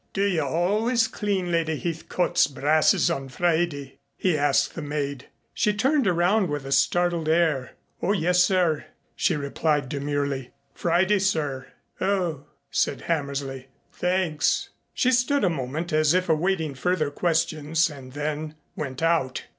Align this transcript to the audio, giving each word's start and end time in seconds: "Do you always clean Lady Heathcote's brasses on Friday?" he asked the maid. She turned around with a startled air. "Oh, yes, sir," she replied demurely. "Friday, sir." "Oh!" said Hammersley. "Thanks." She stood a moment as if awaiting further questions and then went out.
"Do 0.13 0.23
you 0.25 0.41
always 0.41 1.07
clean 1.07 1.51
Lady 1.51 1.77
Heathcote's 1.77 2.47
brasses 2.47 3.11
on 3.11 3.29
Friday?" 3.29 3.99
he 4.17 4.35
asked 4.35 4.73
the 4.73 4.81
maid. 4.81 5.27
She 5.53 5.75
turned 5.75 6.07
around 6.07 6.49
with 6.49 6.65
a 6.65 6.71
startled 6.71 7.29
air. 7.29 7.73
"Oh, 8.01 8.11
yes, 8.11 8.41
sir," 8.43 8.85
she 9.15 9.35
replied 9.35 9.89
demurely. 9.89 10.53
"Friday, 10.73 11.19
sir." 11.19 11.67
"Oh!" 12.01 12.45
said 12.71 13.01
Hammersley. 13.01 13.67
"Thanks." 13.93 14.69
She 14.95 15.11
stood 15.11 15.43
a 15.43 15.51
moment 15.51 15.93
as 15.93 16.15
if 16.15 16.29
awaiting 16.29 16.73
further 16.73 17.11
questions 17.11 17.87
and 17.91 18.13
then 18.13 18.55
went 18.75 19.03
out. 19.03 19.43